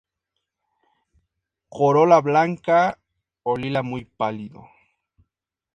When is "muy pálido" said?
3.83-4.61